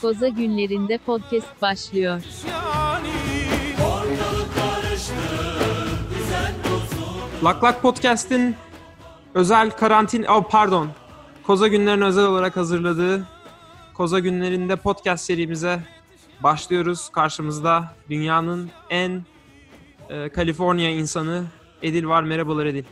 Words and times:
Koza 0.00 0.28
günlerinde 0.28 0.98
podcast 0.98 1.62
başlıyor. 1.62 2.22
Lak 7.44 7.64
Lak 7.64 7.82
Podcast'in 7.82 8.56
özel 9.34 9.70
karantin... 9.70 10.24
Oh, 10.24 10.44
pardon. 10.50 10.88
Koza 11.42 11.68
günlerin 11.68 12.00
özel 12.00 12.26
olarak 12.26 12.56
hazırladığı 12.56 13.26
Koza 13.94 14.18
günlerinde 14.18 14.76
podcast 14.76 15.24
serimize 15.24 15.80
başlıyoruz. 16.42 17.08
Karşımızda 17.08 17.94
dünyanın 18.10 18.70
en 18.90 19.24
e, 20.08 20.28
Kaliforniya 20.28 20.90
insanı 20.90 21.44
Edil 21.82 22.06
var. 22.06 22.22
Merhabalar 22.22 22.66
Edil. 22.66 22.84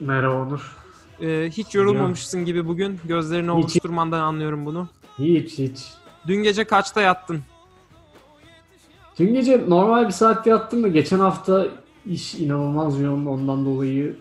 Merhaba 0.00 0.34
Onur. 0.34 0.76
E, 1.20 1.50
hiç 1.50 1.74
yorulmamışsın 1.74 2.44
gibi 2.44 2.66
bugün. 2.66 3.00
Gözlerini 3.04 3.50
Hiç. 3.50 3.64
ovuşturmandan 3.64 4.20
anlıyorum 4.20 4.66
bunu. 4.66 4.88
Hiç 5.18 5.58
hiç. 5.58 5.99
Dün 6.26 6.42
gece 6.42 6.64
kaçta 6.64 7.00
yattın? 7.00 7.40
Dün 9.18 9.34
gece 9.34 9.64
normal 9.68 10.06
bir 10.06 10.12
saatte 10.12 10.50
yattım 10.50 10.82
da 10.82 10.88
geçen 10.88 11.18
hafta 11.18 11.66
iş 12.06 12.34
inanılmaz 12.34 13.00
yoğun 13.00 13.26
ondan 13.26 13.64
dolayı 13.64 14.16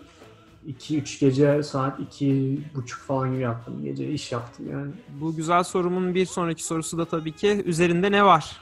2-3 0.68 1.20
gece 1.20 1.64
saat 1.64 2.00
2.30 2.00 2.88
falan 3.08 3.32
gibi 3.32 3.42
yattım. 3.42 3.84
Gece 3.84 4.08
iş 4.08 4.32
yaptım 4.32 4.66
yani. 4.72 4.92
Bu 5.22 5.36
güzel 5.36 5.64
sorumun 5.64 6.16
bir 6.16 6.26
sonraki 6.26 6.64
sorusu 6.64 6.98
da 6.98 7.06
tabii 7.06 7.32
ki 7.32 7.64
üzerinde 7.66 8.12
ne 8.12 8.26
var? 8.26 8.58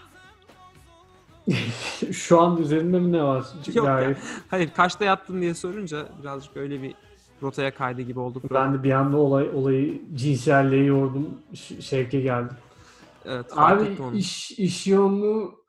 Şu 2.11 2.41
an 2.41 2.57
üzerinde 2.57 2.99
mi 2.99 3.11
ne 3.11 3.23
var? 3.23 3.45
Yok 3.73 3.85
Gayet. 3.85 4.17
Hayır 4.49 4.69
kaçta 4.75 5.05
yattın 5.05 5.41
diye 5.41 5.53
sorunca 5.53 6.05
birazcık 6.21 6.57
öyle 6.57 6.81
bir 6.81 6.93
rotaya 7.43 7.73
kaydı 7.75 8.01
gibi 8.01 8.19
olduk. 8.19 8.43
Ben 8.53 8.73
de 8.73 8.83
bir 8.83 8.91
anda 8.91 9.17
olay, 9.17 9.49
olayı 9.53 10.01
cinselliğe 10.15 10.83
yordum. 10.83 11.29
Şevke 11.79 12.21
geldim. 12.21 12.57
Evet, 13.29 13.45
Abi 13.55 13.97
iş, 14.13 14.51
iş 14.51 14.87
yoğunluğu 14.87 15.65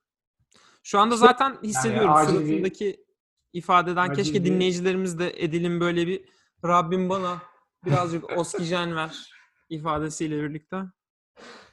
Şu 0.82 0.98
anda 0.98 1.16
zaten 1.16 1.58
hissediyorum 1.62 2.10
bir- 2.22 2.26
suratındaki 2.28 3.04
ifadeden. 3.52 4.08
acil 4.08 4.14
Keşke 4.16 4.44
bir- 4.44 4.50
dinleyicilerimiz 4.50 5.18
de 5.18 5.44
Edil'in 5.44 5.80
böyle 5.80 6.06
bir 6.06 6.24
Rabbim 6.64 7.08
bana 7.08 7.42
birazcık 7.84 8.24
oksijen 8.38 8.96
ver 8.96 9.30
ifadesiyle 9.68 10.42
birlikte. 10.42 10.82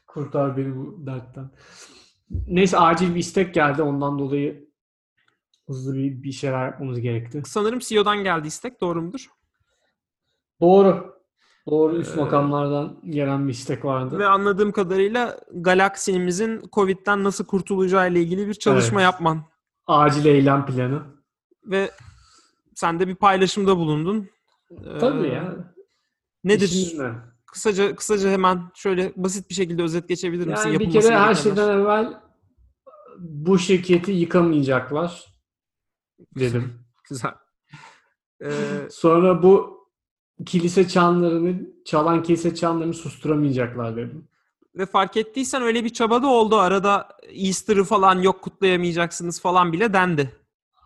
kurtar 0.07 0.57
beni 0.57 0.75
bu 0.75 1.05
dertten. 1.05 1.51
Neyse 2.47 2.77
acil 2.79 3.15
bir 3.15 3.19
istek 3.19 3.53
geldi 3.53 3.81
ondan 3.81 4.19
dolayı 4.19 4.69
hızlı 5.67 5.93
bir, 5.95 6.23
bir 6.23 6.31
şeyler 6.31 6.65
yapmamız 6.65 6.99
gerekti. 6.99 7.41
Sanırım 7.45 7.79
CEO'dan 7.79 8.23
geldi 8.23 8.47
istek 8.47 8.81
doğru 8.81 9.01
mudur? 9.01 9.29
Doğru. 10.61 11.14
Doğru 11.69 11.95
üst 11.97 12.13
Ee, 12.17 12.19
makamlardan 12.21 12.97
gelen 13.09 13.47
bir 13.47 13.53
istek 13.53 13.85
vardı. 13.85 14.19
Ve 14.19 14.27
anladığım 14.27 14.71
kadarıyla 14.71 15.39
galaksimizin 15.53 16.61
Covid'den 16.73 17.23
nasıl 17.23 17.45
kurtulacağı 17.45 18.11
ile 18.11 18.21
ilgili 18.21 18.47
bir 18.47 18.53
çalışma 18.53 19.01
Evet. 19.01 19.11
yapman. 19.13 19.43
Acil 19.87 20.25
eylem 20.25 20.65
planı. 20.65 21.01
Ve 21.65 21.91
sen 22.75 22.99
de 22.99 23.07
bir 23.07 23.15
paylaşımda 23.15 23.77
bulundun. 23.77 24.29
Ee, 24.71 24.97
Tabii 24.99 25.27
ya. 25.27 25.73
Nedir? 26.43 26.65
İşimiz 26.65 26.99
ne? 26.99 27.11
Kısaca 27.45 27.95
kısaca 27.95 28.29
hemen 28.29 28.61
şöyle 28.75 29.13
basit 29.15 29.49
bir 29.49 29.55
şekilde 29.55 29.83
özet 29.83 30.09
geçebilir 30.09 30.47
misin? 30.47 30.69
Yani 30.69 30.79
bir 30.79 30.91
kere 30.91 31.01
her 31.03 31.09
gerekenler. 31.09 31.33
şeyden 31.35 31.69
evvel 31.69 32.13
bu 33.19 33.59
şirketi 33.59 34.11
yıkamayacaklar 34.11 35.25
dedim. 36.39 36.73
Güzel. 37.09 37.31
Ee, 38.43 38.49
Sonra 38.89 39.43
bu 39.43 39.74
kilise 40.45 40.87
çanlarını, 40.87 41.55
çalan 41.85 42.23
kilise 42.23 42.55
çanlarını 42.55 42.93
susturamayacaklar 42.93 43.95
dedim. 43.95 44.27
ve 44.75 44.85
fark 44.85 45.17
ettiysen 45.17 45.61
öyle 45.61 45.83
bir 45.83 45.89
çaba 45.89 46.21
da 46.23 46.27
oldu. 46.27 46.55
Arada 46.55 47.07
Easter'ı 47.29 47.83
falan 47.83 48.21
yok 48.21 48.41
kutlayamayacaksınız 48.41 49.41
falan 49.41 49.73
bile 49.73 49.93
dendi. 49.93 50.31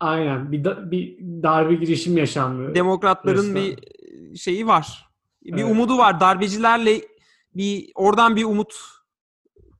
Aynen. 0.00 0.52
Bir, 0.52 0.64
da- 0.64 0.90
bir 0.90 1.18
darbe 1.20 1.74
girişim 1.74 2.16
yaşandı. 2.16 2.74
Demokratların 2.74 3.36
Resmen. 3.38 3.54
bir 4.32 4.36
şeyi 4.38 4.66
var. 4.66 5.06
Bir 5.44 5.52
Evet. 5.62 5.72
umudu 5.72 5.98
var. 5.98 6.20
Darbecilerle 6.20 7.00
bir 7.56 7.90
oradan 7.94 8.36
bir 8.36 8.44
umut 8.44 8.74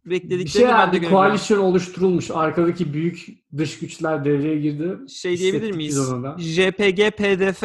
bir 0.04 0.10
beklediklerini 0.10 0.48
şey 0.48 0.62
ben 0.64 0.92
de 0.92 0.96
yani 0.96 1.02
bir 1.02 1.10
koalisyon 1.10 1.58
oluşturulmuş. 1.58 2.30
Arkadaki 2.30 2.92
büyük 2.92 3.26
dış 3.56 3.78
güçler 3.78 4.24
devreye 4.24 4.58
girdi. 4.60 4.98
Şey 5.12 5.38
diyebilir 5.38 5.72
miyiz? 5.72 6.10
JPG, 6.38 7.10
PDF 7.10 7.62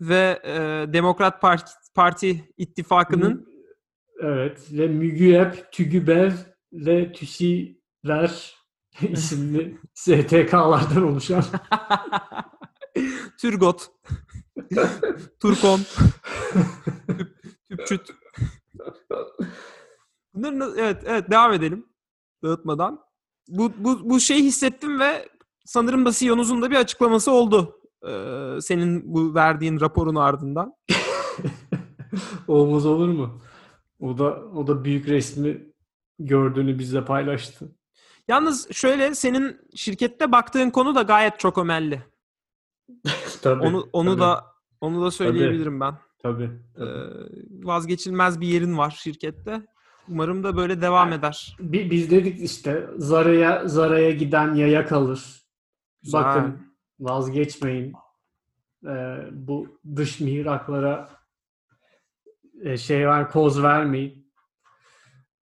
ve 0.00 0.40
e, 0.44 0.52
Demokrat 0.92 1.40
Parti, 1.40 1.72
Parti 1.94 2.52
ittifakının 2.56 3.56
Evet 4.20 4.66
ve 4.72 4.88
MÜGÜEP, 4.88 5.72
TÜGÜBEV 5.72 6.32
ve 6.72 7.12
TÜSİ'ler 7.12 8.56
isimli 9.00 9.78
STK'lardan 9.94 11.02
oluşan 11.02 11.44
Türgot, 13.40 13.90
Turkon, 15.40 15.80
Tüp, 17.08 17.36
Tüpçüt. 17.68 18.00
Bunların 20.34 20.78
evet 20.78 21.02
evet 21.06 21.30
devam 21.30 21.52
edelim 21.52 21.86
dağıtmadan. 22.42 23.06
Bu 23.48 23.72
bu 23.78 24.10
bu 24.10 24.20
şeyi 24.20 24.44
hissettim 24.44 25.00
ve 25.00 25.28
sanırım 25.64 26.06
da 26.06 26.12
CEO'nuzun 26.12 26.62
da 26.62 26.70
bir 26.70 26.76
açıklaması 26.76 27.30
oldu. 27.30 27.80
Ee, 28.08 28.60
senin 28.60 29.14
bu 29.14 29.34
verdiğin 29.34 29.80
raporun 29.80 30.14
ardından. 30.14 30.74
olmaz 32.48 32.86
olur 32.86 33.08
mu? 33.08 33.40
O 34.00 34.18
da 34.18 34.24
o 34.54 34.66
da 34.66 34.84
büyük 34.84 35.08
resmi 35.08 35.72
gördüğünü 36.18 36.78
bizle 36.78 37.04
paylaştı. 37.04 37.72
Yalnız 38.28 38.72
şöyle 38.72 39.14
senin 39.14 39.60
şirkette 39.74 40.32
baktığın 40.32 40.70
konu 40.70 40.94
da 40.94 41.02
gayet 41.02 41.38
çok 41.38 41.58
ömelli. 41.58 42.02
tabii. 43.42 43.62
Onu 43.62 43.88
onu 43.92 44.10
tabii, 44.10 44.20
da 44.20 44.44
onu 44.80 45.02
da 45.04 45.10
söyleyebilirim 45.10 45.80
ben. 45.80 45.94
tabii. 46.22 46.50
Ee, 46.78 46.84
vazgeçilmez 47.62 48.40
bir 48.40 48.46
yerin 48.46 48.78
var 48.78 48.90
şirkette. 48.90 49.62
Umarım 50.08 50.44
da 50.44 50.56
böyle 50.56 50.82
devam 50.82 51.12
eder. 51.12 51.56
Bi- 51.60 51.90
Biz 51.90 52.10
dedik 52.10 52.40
işte 52.40 52.86
Zara'ya 52.96 53.68
Zara'ya 53.68 54.10
giden 54.10 54.54
yaya 54.54 54.86
kalır. 54.86 55.42
Güzel. 56.02 56.24
Bakın 56.24 56.58
vazgeçmeyin. 57.00 57.92
Ee, 58.86 59.18
bu 59.32 59.80
dış 59.96 60.20
mihraklara 60.20 61.08
e, 62.62 62.76
şey 62.76 63.08
var 63.08 63.30
koz 63.30 63.62
vermeyin. 63.62 64.32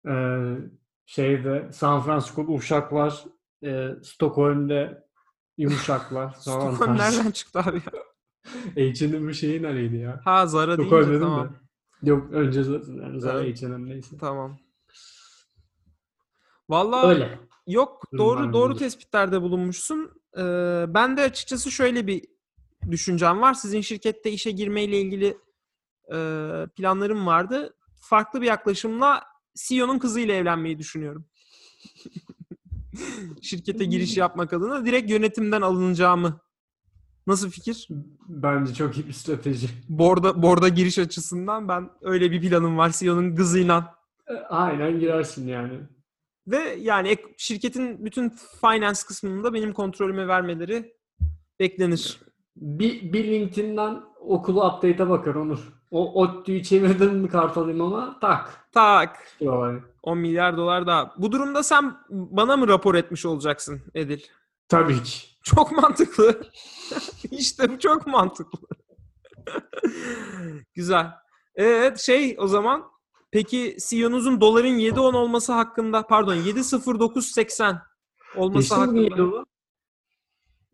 Ee, 0.08 0.56
şeyde 1.06 1.72
San 1.72 2.02
Francisco'da 2.02 2.52
uşak 2.52 2.92
var. 2.92 3.24
Ee, 3.64 3.90
Stockholm'de 4.02 5.04
yumuşak 5.58 6.12
var. 6.12 6.34
Stockholm 6.38 6.96
nereden 6.98 7.30
çıktı 7.30 7.58
abi 7.58 7.76
ya? 7.76 7.92
H&M'in 8.92 9.32
şeyi 9.32 9.62
nereydi 9.62 9.96
ya? 9.96 10.20
Ha 10.24 10.46
Zara 10.46 10.74
Stockholm 10.74 11.06
deyince 11.06 11.20
tamam. 11.20 11.48
de. 11.48 11.62
Yok 12.10 12.32
önce 12.32 12.62
Zara, 12.62 13.20
Zara 13.20 13.42
Evet. 13.42 13.62
H&M 13.62 13.88
neyse. 13.88 14.16
Tamam. 14.18 14.58
Vallahi 16.68 17.06
Öyle. 17.06 17.38
yok 17.66 18.02
doğru 18.12 18.38
Durumlar 18.38 18.52
doğru 18.52 18.76
tespitlerde 18.76 19.42
bulunmuşsun. 19.42 20.21
Ee, 20.38 20.84
ben 20.88 21.16
de 21.16 21.22
açıkçası 21.22 21.70
şöyle 21.70 22.06
bir 22.06 22.24
düşüncem 22.90 23.40
var. 23.40 23.54
Sizin 23.54 23.80
şirkette 23.80 24.30
işe 24.30 24.50
girmeyle 24.50 25.00
ilgili 25.00 25.38
e, 26.12 26.18
planlarım 26.76 27.26
vardı. 27.26 27.74
Farklı 28.00 28.40
bir 28.40 28.46
yaklaşımla 28.46 29.22
CEO'nun 29.54 29.98
kızıyla 29.98 30.34
evlenmeyi 30.34 30.78
düşünüyorum. 30.78 31.26
Şirkete 33.42 33.84
giriş 33.84 34.16
yapmak 34.16 34.52
adına 34.52 34.86
direkt 34.86 35.10
yönetimden 35.10 35.62
alınacağımı. 35.62 36.40
Nasıl 37.26 37.50
fikir? 37.50 37.88
Bence 38.28 38.74
çok 38.74 38.98
iyi 38.98 39.06
bir 39.06 39.12
strateji. 39.12 39.68
Borda 39.88 40.42
borda 40.42 40.68
giriş 40.68 40.98
açısından 40.98 41.68
ben 41.68 41.90
öyle 42.02 42.30
bir 42.30 42.48
planım 42.48 42.78
var 42.78 42.92
CEO'nun 42.98 43.36
kızıyla. 43.36 43.94
Aynen 44.48 45.00
girersin 45.00 45.48
yani. 45.48 45.80
Ve 46.46 46.76
yani 46.80 47.16
şirketin 47.36 48.04
bütün 48.04 48.28
finance 48.60 49.00
kısmını 49.08 49.44
da 49.44 49.54
benim 49.54 49.72
kontrolüme 49.72 50.28
vermeleri 50.28 50.94
beklenir. 51.60 52.20
Bir, 52.56 53.12
bir 53.12 53.24
LinkedIn'den 53.24 54.02
okulu 54.20 54.66
update'e 54.66 55.08
bakar 55.08 55.34
Onur. 55.34 55.72
O 55.90 56.22
ODTÜ'yü 56.22 56.62
çevirdim 56.62 57.14
mi 57.14 57.28
kartalayım 57.28 57.80
ama 57.80 58.18
tak. 58.20 58.68
Tak. 58.72 59.18
Olay. 59.40 59.76
10 60.02 60.18
milyar 60.18 60.56
dolar 60.56 60.86
daha. 60.86 61.14
Bu 61.18 61.32
durumda 61.32 61.62
sen 61.62 61.96
bana 62.10 62.56
mı 62.56 62.68
rapor 62.68 62.94
etmiş 62.94 63.26
olacaksın 63.26 63.82
Edil? 63.94 64.20
Tabii 64.68 65.02
ki. 65.02 65.18
Çok 65.42 65.72
mantıklı. 65.72 66.40
işte 67.30 67.70
bu 67.70 67.78
çok 67.78 68.06
mantıklı. 68.06 68.58
Güzel. 70.74 71.06
Evet 71.54 71.98
şey 71.98 72.36
o 72.38 72.46
zaman 72.46 72.91
peki 73.32 73.76
CEO'nuzun 73.88 74.40
doların 74.40 74.78
7.10 74.78 75.16
olması 75.16 75.52
hakkında 75.52 76.06
pardon 76.06 76.36
7.0980 76.36 77.78
olması 78.36 78.58
Geçti 78.76 78.90
mi 78.90 79.08
hakkında. 79.08 79.32
bu? 79.32 79.44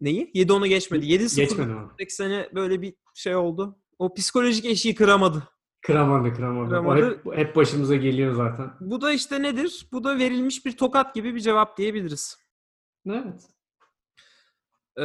Neyi? 0.01 0.31
7.10'u 0.35 0.67
geçmedi. 0.67 1.07
7.0980'e 1.07 1.45
Geçmedi 1.45 2.35
mi? 2.35 2.49
böyle 2.55 2.83
bir 2.83 2.95
şey 3.15 3.37
oldu. 3.37 3.79
O 3.99 4.15
psikolojik 4.15 4.65
eşiği 4.65 4.95
kıramadı. 4.95 5.49
Kıramadı 5.87 6.35
kıramadı. 6.35 6.69
Kıramadı. 6.69 7.23
O 7.25 7.33
hep, 7.33 7.39
hep 7.39 7.57
başımıza 7.57 7.97
geliyor 7.97 8.35
zaten. 8.35 8.71
Bu 8.81 9.01
da 9.01 9.13
işte 9.13 9.43
nedir? 9.43 9.89
Bu 9.93 10.05
da 10.05 10.19
verilmiş 10.19 10.67
bir 10.67 10.77
tokat 10.77 11.15
gibi 11.15 11.35
bir 11.35 11.41
cevap 11.41 11.79
diyebiliriz. 11.79 12.39
Evet. 13.07 13.43
Ee, 14.97 15.05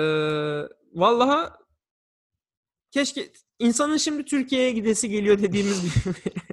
vallahi 0.94 1.50
keşke 2.92 3.32
insanın 3.60 3.98
şimdi 3.98 4.26
Türkiye'ye 4.26 4.72
gidesi 4.72 5.10
geliyor 5.10 5.40
dediğimiz 5.42 5.84
bir, 5.84 6.14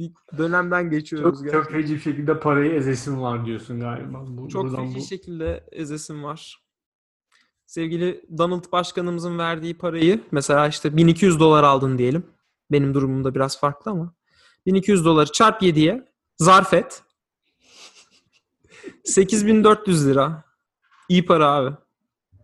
bir 0.00 0.38
dönemden 0.38 0.90
geçiyoruz. 0.90 1.34
Çok, 1.38 1.44
gerçekten. 1.44 1.62
çok 1.62 1.72
feci 1.72 1.94
bir 1.94 2.00
şekilde 2.00 2.40
parayı 2.40 2.72
ezesim 2.72 3.20
var 3.22 3.46
diyorsun 3.46 3.80
galiba. 3.80 4.24
Bu, 4.28 4.48
Çok 4.48 4.76
feci 4.76 4.94
bu- 4.94 5.00
şekilde 5.00 5.64
ezesim 5.72 6.24
var. 6.24 6.60
Sevgili 7.66 8.24
Donald 8.38 8.72
Başkanımızın 8.72 9.38
verdiği 9.38 9.78
parayı 9.78 10.20
mesela 10.30 10.68
işte 10.68 10.96
1200 10.96 11.40
dolar 11.40 11.64
aldın 11.64 11.98
diyelim. 11.98 12.26
Benim 12.72 12.94
durumumda 12.94 13.34
biraz 13.34 13.60
farklı 13.60 13.90
ama. 13.90 14.14
1200 14.66 15.04
doları 15.04 15.32
çarp 15.32 15.62
7'ye 15.62 16.08
zarf 16.38 16.74
et. 16.74 17.02
8400 19.04 20.06
lira. 20.08 20.44
İyi 21.08 21.26
para 21.26 21.46
abi. 21.50 21.76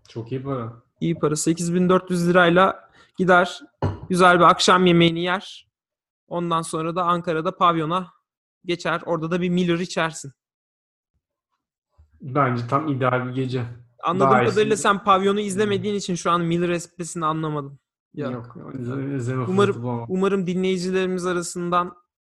Çok 0.08 0.32
iyi 0.32 0.42
para. 0.42 0.72
İyi 1.00 1.14
para. 1.18 1.36
8400 1.36 2.28
lirayla 2.28 2.90
gider 3.18 3.60
güzel 4.08 4.38
bir 4.38 4.44
akşam 4.44 4.86
yemeğini 4.86 5.20
yer. 5.22 5.66
Ondan 6.28 6.62
sonra 6.62 6.96
da 6.96 7.04
Ankara'da 7.04 7.56
pavyona 7.56 8.12
geçer. 8.64 9.02
Orada 9.06 9.30
da 9.30 9.40
bir 9.40 9.48
Miller 9.48 9.78
içersin. 9.78 10.32
Bence 12.20 12.66
tam 12.68 12.88
ideal 12.88 13.26
bir 13.28 13.34
gece. 13.34 13.64
Anladığım 14.02 14.30
Daha 14.30 14.42
iyisi- 14.42 14.50
kadarıyla 14.54 14.76
sen 14.76 15.04
pavyonu 15.04 15.40
izlemediğin 15.40 15.94
için 15.94 16.14
şu 16.14 16.30
an 16.30 16.40
Miller 16.44 16.68
esprisini 16.68 17.26
anlamadın. 17.26 17.78
Ya. 18.14 18.30
Yok. 18.30 18.56
izleme- 19.14 19.44
Umarım-. 19.48 20.04
Umarım 20.08 20.46
dinleyicilerimiz 20.46 21.26
arasından 21.26 21.94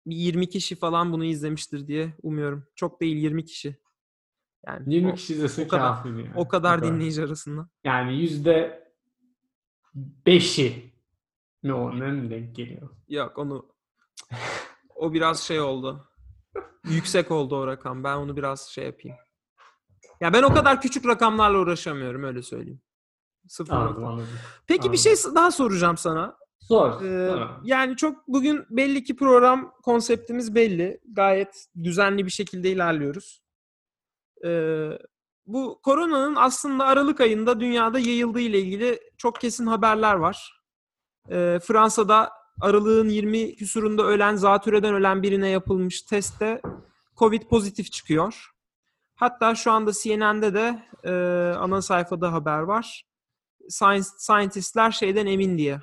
bir 0.07 0.17
20 0.17 0.49
kişi 0.49 0.77
falan 0.77 1.13
bunu 1.13 1.25
izlemiştir 1.25 1.87
diye 1.87 2.15
umuyorum. 2.23 2.67
Çok 2.75 3.01
değil 3.01 3.17
20 3.17 3.45
kişi. 3.45 3.77
Yani 4.67 4.95
20 4.95 5.13
o, 5.13 5.15
kişi 5.15 5.35
izlese 5.35 5.65
o 5.65 5.69
kadar- 5.69 6.05
yani. 6.05 6.31
o 6.37 6.49
kadar 6.49 6.83
dinleyici 6.83 7.25
arasından. 7.25 7.69
Yani 7.85 8.21
yüzde 8.21 8.89
beşi 10.27 10.93
o 11.65 12.01
ne 12.01 12.11
mi 12.13 12.31
denk 12.31 12.57
geliyor? 12.57 12.91
Yok 13.09 13.39
onu 13.39 13.67
o 14.99 15.13
biraz 15.13 15.41
şey 15.41 15.61
oldu. 15.61 16.09
Yüksek 16.85 17.31
oldu 17.31 17.57
o 17.57 17.67
rakam. 17.67 18.05
Ben 18.05 18.17
onu 18.17 18.37
biraz 18.37 18.69
şey 18.69 18.85
yapayım. 18.87 19.17
Ya 20.21 20.33
ben 20.33 20.43
o 20.43 20.55
kadar 20.55 20.81
küçük 20.81 21.07
rakamlarla 21.07 21.59
uğraşamıyorum 21.59 22.25
öyle 22.25 22.43
söyleyeyim. 22.43 22.81
Sıfır 23.49 23.75
Anladım 23.75 24.05
anladım. 24.05 24.29
Peki 24.67 24.93
bir 24.93 24.99
anladım. 24.99 25.17
şey 25.17 25.35
daha 25.35 25.51
soracağım 25.51 25.97
sana. 25.97 26.37
Sor. 26.61 27.03
Ee, 27.03 27.49
yani 27.65 27.97
çok 27.97 28.29
bugün 28.29 28.67
belli 28.71 29.05
ki 29.05 29.17
program 29.17 29.73
konseptimiz 29.83 30.55
belli. 30.55 31.01
Gayet 31.13 31.67
düzenli 31.85 32.27
bir 32.27 32.31
şekilde 32.31 32.71
ilerliyoruz. 32.71 33.43
Ee, 34.45 34.91
bu 35.47 35.81
koronanın 35.83 36.35
aslında 36.35 36.85
Aralık 36.85 37.21
ayında 37.21 37.61
dünyada 37.61 37.99
yayıldığı 37.99 38.41
ile 38.41 38.61
ilgili 38.61 39.01
çok 39.17 39.41
kesin 39.41 39.67
haberler 39.67 40.15
var. 40.15 40.63
Ee, 41.31 41.59
Fransa'da 41.63 42.38
Aralık'ın 42.61 43.09
20 43.09 43.57
küsurunda 43.57 44.03
ölen, 44.03 44.37
zatürreden 44.37 44.95
ölen 44.95 45.23
birine 45.23 45.49
yapılmış 45.49 46.03
testte 46.03 46.63
Covid 47.17 47.43
pozitif 47.43 47.93
çıkıyor. 47.93 48.51
Hatta 49.15 49.55
şu 49.55 49.73
anda 49.73 49.93
CNN'de 49.93 50.55
de 50.55 50.83
e, 51.05 51.13
ana 51.59 51.83
sayfada 51.83 52.33
haber 52.33 52.59
var. 52.59 53.05
Science, 53.69 54.09
scientistler 54.19 54.91
şeyden 54.91 55.27
emin 55.27 55.59
diye 55.59 55.81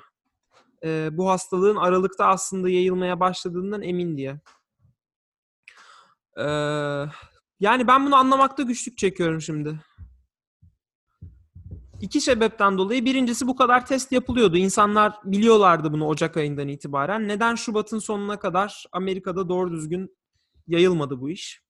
e, 0.84 1.08
bu 1.12 1.30
hastalığın 1.30 1.76
Aralık'ta 1.76 2.26
aslında 2.26 2.68
yayılmaya 2.68 3.20
başladığından 3.20 3.82
emin 3.82 4.16
diye. 4.16 4.40
Ee, 6.36 7.04
yani 7.60 7.86
ben 7.86 8.06
bunu 8.06 8.16
anlamakta 8.16 8.62
güçlük 8.62 8.98
çekiyorum 8.98 9.40
şimdi. 9.40 9.80
İki 12.00 12.20
sebepten 12.20 12.78
dolayı. 12.78 13.04
Birincisi 13.04 13.46
bu 13.46 13.56
kadar 13.56 13.86
test 13.86 14.12
yapılıyordu. 14.12 14.56
İnsanlar 14.56 15.14
biliyorlardı 15.24 15.92
bunu 15.92 16.06
Ocak 16.06 16.36
ayından 16.36 16.68
itibaren. 16.68 17.28
Neden 17.28 17.54
Şubat'ın 17.54 17.98
sonuna 17.98 18.38
kadar 18.38 18.84
Amerika'da 18.92 19.48
doğru 19.48 19.72
düzgün 19.72 20.16
yayılmadı 20.66 21.20
bu 21.20 21.30
iş? 21.30 21.62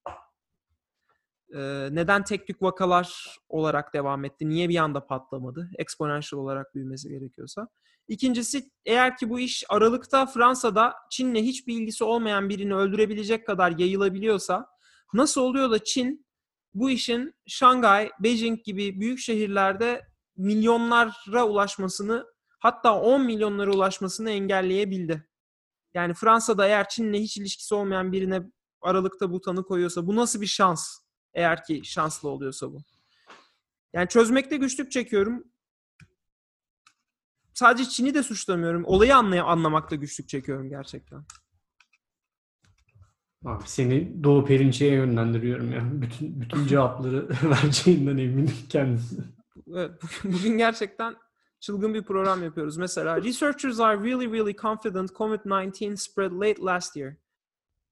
Ee, 1.54 1.88
neden 1.90 2.24
tek 2.24 2.46
tük 2.46 2.62
vakalar 2.62 3.38
olarak 3.48 3.94
devam 3.94 4.24
etti? 4.24 4.48
Niye 4.48 4.68
bir 4.68 4.76
anda 4.76 5.06
patlamadı? 5.06 5.70
Exponential 5.78 6.40
olarak 6.40 6.74
büyümesi 6.74 7.08
gerekiyorsa. 7.08 7.68
İkincisi 8.08 8.70
eğer 8.84 9.16
ki 9.16 9.30
bu 9.30 9.40
iş 9.40 9.64
Aralık'ta 9.68 10.26
Fransa'da 10.26 10.94
Çin'le 11.10 11.42
hiçbir 11.42 11.74
ilgisi 11.74 12.04
olmayan 12.04 12.48
birini 12.48 12.74
öldürebilecek 12.74 13.46
kadar 13.46 13.78
yayılabiliyorsa 13.78 14.66
nasıl 15.14 15.40
oluyor 15.40 15.70
da 15.70 15.84
Çin 15.84 16.26
bu 16.74 16.90
işin 16.90 17.34
Şangay, 17.46 18.10
Beijing 18.20 18.64
gibi 18.64 19.00
büyük 19.00 19.18
şehirlerde 19.18 20.15
milyonlara 20.36 21.46
ulaşmasını 21.46 22.26
hatta 22.58 23.00
10 23.00 23.22
milyonlara 23.22 23.70
ulaşmasını 23.70 24.30
engelleyebildi. 24.30 25.28
Yani 25.94 26.14
Fransa'da 26.14 26.66
eğer 26.66 26.88
Çin'le 26.88 27.14
hiç 27.14 27.36
ilişkisi 27.36 27.74
olmayan 27.74 28.12
birine 28.12 28.42
Aralık'ta 28.80 29.30
bu 29.30 29.40
tanı 29.40 29.62
koyuyorsa 29.64 30.06
bu 30.06 30.16
nasıl 30.16 30.40
bir 30.40 30.46
şans? 30.46 30.98
Eğer 31.34 31.64
ki 31.64 31.80
şanslı 31.84 32.28
oluyorsa 32.28 32.72
bu. 32.72 32.78
Yani 33.92 34.08
çözmekte 34.08 34.56
güçlük 34.56 34.92
çekiyorum 34.92 35.44
sadece 37.56 37.88
Çin'i 37.90 38.14
de 38.14 38.22
suçlamıyorum. 38.22 38.84
Olayı 38.84 39.16
anlay 39.16 39.40
anlamakta 39.40 39.96
güçlük 39.96 40.28
çekiyorum 40.28 40.68
gerçekten. 40.68 41.24
Abi 43.44 43.62
seni 43.66 44.24
Doğu 44.24 44.44
Perinçek'e 44.44 44.94
yönlendiriyorum 44.94 45.72
ya. 45.72 45.80
Bütün 45.92 46.40
bütün 46.40 46.66
cevapları 46.66 47.28
vereceğinden 47.42 48.16
eminim 48.16 48.54
kendisi. 48.68 49.35
Evet, 49.74 49.90
bugün, 50.24 50.58
gerçekten 50.58 51.16
çılgın 51.60 51.94
bir 51.94 52.02
program 52.02 52.42
yapıyoruz. 52.42 52.76
Mesela 52.76 53.22
researchers 53.22 53.80
are 53.80 54.02
really 54.02 54.32
really 54.32 54.56
confident 54.56 55.10
COVID-19 55.10 55.96
spread 55.96 56.32
late 56.32 56.62
last 56.62 56.96
year. 56.96 57.14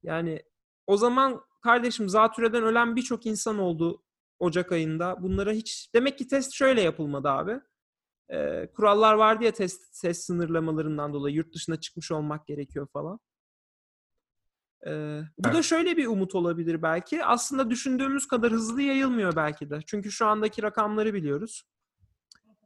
Yani 0.03 0.43
o 0.87 0.97
zaman 0.97 1.41
kardeşim 1.63 2.09
zatürreden 2.09 2.63
ölen 2.63 2.97
birçok 2.97 3.27
insan 3.27 3.59
oldu 3.59 4.03
Ocak 4.39 4.73
ayında. 4.73 5.23
Bunlara 5.23 5.53
hiç 5.53 5.91
demek 5.95 6.19
ki 6.19 6.27
test 6.27 6.53
şöyle 6.53 6.83
yapılmadı 6.83 7.29
abi. 7.29 7.61
Ee, 8.33 8.69
kurallar 8.77 9.15
vardı 9.15 9.45
ya 9.45 9.53
test, 9.53 10.01
test 10.03 10.25
sınırlamalarından 10.25 11.13
dolayı 11.13 11.35
yurt 11.35 11.55
dışına 11.55 11.81
çıkmış 11.81 12.13
olmak 12.13 12.47
gerekiyor 12.47 12.87
falan. 12.93 13.21
Ee, 14.87 15.21
bu 15.39 15.53
da 15.53 15.63
şöyle 15.63 15.97
bir 15.97 16.07
umut 16.07 16.35
olabilir 16.35 16.83
belki. 16.83 17.25
Aslında 17.25 17.71
düşündüğümüz 17.71 18.29
kadar 18.29 18.53
hızlı 18.53 18.83
yayılmıyor 18.83 19.37
belki 19.37 19.71
de. 19.71 19.81
Çünkü 19.87 20.13
şu 20.13 20.27
andaki 20.27 20.63
rakamları 20.63 21.15
biliyoruz. 21.15 21.63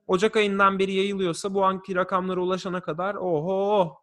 Ocak 0.07 0.37
ayından 0.37 0.79
beri 0.79 0.93
yayılıyorsa 0.93 1.55
bu 1.55 1.65
anki 1.65 1.95
rakamlara 1.95 2.41
ulaşana 2.41 2.81
kadar 2.81 3.15
oho 3.15 3.97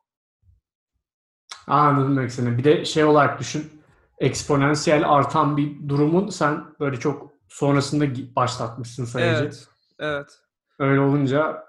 Anladım 1.68 2.18
demek 2.18 2.30
istediğini. 2.30 2.58
Bir 2.58 2.64
de 2.64 2.86
şey 2.86 3.04
olarak 3.04 3.40
düşün. 3.40 3.82
Eksponansiyel 4.20 5.10
artan 5.10 5.58
bir 5.58 5.90
durumun 5.90 6.30
sen 6.30 6.66
böyle 6.80 7.00
çok 7.00 7.32
sonrasında 7.48 8.36
başlatmışsın 8.36 9.06
sayacı. 9.06 9.44
evet 9.44 9.68
evet 10.00 10.40
Öyle 10.80 11.00
olunca 11.00 11.66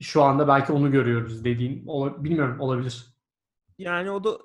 şu 0.00 0.22
anda 0.22 0.48
belki 0.48 0.72
onu 0.72 0.90
görüyoruz 0.90 1.44
dediğin 1.44 1.86
bilmiyorum 2.24 2.60
olabilir. 2.60 3.06
yani 3.78 4.10
o 4.10 4.24
da 4.24 4.38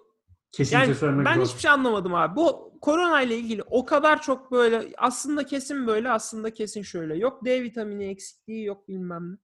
Kesinlikle 0.57 0.85
yani 0.87 0.95
söylemek 0.95 1.25
ben 1.25 1.35
zor. 1.35 1.45
hiçbir 1.45 1.59
şey 1.59 1.71
anlamadım 1.71 2.15
abi. 2.15 2.35
Bu 2.35 2.73
korona 2.81 3.21
ile 3.21 3.37
ilgili 3.37 3.63
o 3.63 3.85
kadar 3.85 4.21
çok 4.21 4.51
böyle 4.51 4.93
aslında 4.97 5.45
kesin 5.45 5.87
böyle 5.87 6.11
aslında 6.11 6.53
kesin 6.53 6.81
şöyle. 6.81 7.15
Yok 7.17 7.45
D 7.45 7.63
vitamini 7.63 8.05
eksikliği 8.05 8.65
yok 8.65 8.87
bilmem 8.87 9.31
ne. 9.31 9.37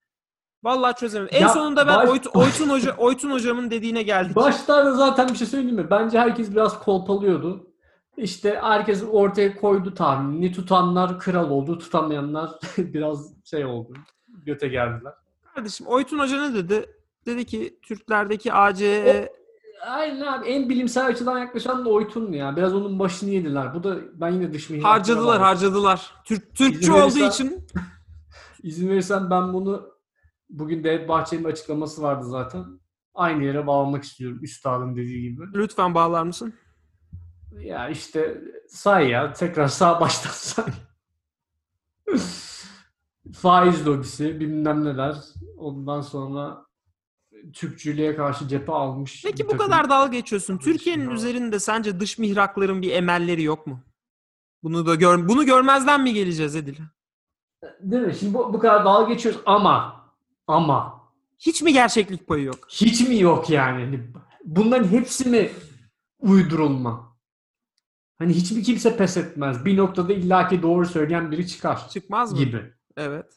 Vallahi 0.63 0.95
çözemedim. 0.95 1.35
En 1.37 1.41
Ya 1.41 1.49
sonunda 1.49 1.87
ben 1.87 1.97
baş- 1.97 2.09
Oytun, 2.09 2.31
Oytun, 2.33 2.69
Hoca, 2.69 2.95
Oytun 2.97 3.31
hocamın 3.31 3.71
dediğine 3.71 4.03
geldik. 4.03 4.35
Başlarda 4.35 4.93
zaten 4.95 5.27
bir 5.29 5.35
şey 5.35 5.47
söyleyeyim 5.47 5.75
mi? 5.75 5.87
Bence 5.91 6.19
herkes 6.19 6.51
biraz 6.51 6.79
kolpalıyordu. 6.79 7.67
İşte 8.17 8.59
herkes 8.63 9.03
ortaya 9.11 9.55
koydu 9.55 9.93
tahminini. 9.93 10.51
Tutanlar 10.51 11.19
kral 11.19 11.49
oldu, 11.49 11.77
tutamayanlar 11.77 12.49
biraz 12.77 13.33
şey 13.43 13.65
oldu. 13.65 13.93
Göte 14.45 14.67
geldiler. 14.67 15.13
Kardeşim 15.55 15.87
Oytun 15.87 16.19
Hoca 16.19 16.49
ne 16.49 16.55
dedi? 16.55 16.85
Dedi 17.25 17.45
ki 17.45 17.79
Türklerdeki 17.81 18.53
ACE 18.53 19.33
Aynen 19.87 20.21
abi. 20.21 20.47
En 20.47 20.69
bilimsel 20.69 21.07
açıdan 21.07 21.39
yaklaşan 21.39 21.85
da 21.85 21.89
Oytun 21.89 22.31
ya. 22.31 22.55
Biraz 22.55 22.75
onun 22.75 22.99
başını 22.99 23.29
yediler. 23.29 23.73
Bu 23.73 23.83
da 23.83 23.97
ben 24.13 24.29
yine 24.31 24.53
dış 24.53 24.69
mihraklara 24.69 24.93
harcadılar 24.93 25.41
harcadılar. 25.41 26.11
Türk, 26.25 26.55
Türkçü 26.55 26.79
İzin 26.79 26.91
olduğu 26.91 27.15
verirsen- 27.15 27.29
için 27.29 27.67
İzin 28.63 28.89
verirsen 28.89 29.29
ben 29.29 29.53
bunu 29.53 29.89
bugün 30.49 30.83
Devlet 30.83 31.09
Bahçeli'nin 31.09 31.47
açıklaması 31.47 32.01
vardı 32.01 32.25
zaten. 32.25 32.65
Aynı 33.13 33.43
yere 33.43 33.67
bağlamak 33.67 34.03
istiyorum. 34.03 34.39
Üstadın 34.41 34.95
dediği 34.95 35.21
gibi. 35.21 35.41
lütfen 35.53 35.95
bağlar 35.95 36.23
mısın? 36.23 36.53
Ya 37.59 37.89
işte 37.89 38.41
say 38.69 39.09
ya. 39.09 39.33
Tekrar 39.33 39.67
sağ 39.67 40.01
baştan 40.01 40.29
say. 40.29 40.65
Faiz 43.33 43.87
lobisi 43.87 44.39
bilmem 44.39 44.85
neler. 44.85 45.15
Ondan 45.57 46.01
sonra 46.01 46.65
Türkçülüğe 47.53 48.15
karşı 48.15 48.47
cephe 48.47 48.71
almış. 48.71 49.21
Peki 49.25 49.47
bu 49.47 49.57
kadar 49.57 49.89
dalga 49.89 50.07
geçiyorsun. 50.17 50.57
Türkiye'nin 50.57 51.09
üzerinde 51.09 51.59
sence 51.59 51.99
dış 51.99 52.17
mihrakların 52.17 52.81
bir 52.81 52.91
emelleri 52.91 53.43
yok 53.43 53.67
mu? 53.67 53.79
Bunu 54.63 54.85
da 54.85 54.95
gör 54.95 55.27
bunu 55.29 55.45
görmezden 55.45 56.01
mi 56.01 56.13
geleceğiz 56.13 56.55
Edil? 56.55 56.75
Değil 57.79 58.01
mi? 58.03 58.15
Şimdi 58.15 58.33
bu, 58.33 58.53
bu 58.53 58.59
kadar 58.59 58.85
dalga 58.85 59.13
geçiyoruz 59.13 59.41
ama 59.45 60.03
ama 60.47 61.03
Hiç 61.39 61.61
mi 61.61 61.73
gerçeklik 61.73 62.27
payı 62.27 62.43
yok? 62.43 62.67
hiç 62.69 63.07
mi 63.07 63.19
yok 63.19 63.49
yani? 63.49 63.83
Hani 63.85 63.99
Bunların 64.45 64.87
hepsi 64.87 65.29
mi 65.29 65.51
uydurulma? 66.19 67.13
Hani 68.19 68.33
hiç 68.33 68.51
mi 68.51 68.63
kimse 68.63 68.97
pes 68.97 69.17
etmez? 69.17 69.65
Bir 69.65 69.77
noktada 69.77 70.13
illaki 70.13 70.61
doğru 70.61 70.85
söyleyen 70.85 71.31
biri 71.31 71.47
çıkar 71.47 71.89
Çıkmaz 71.89 72.31
mı? 72.31 72.37
gibi. 72.37 72.73
Evet. 72.97 73.33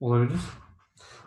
Olabilir. 0.00 0.40